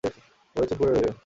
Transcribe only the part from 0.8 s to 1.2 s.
রইল।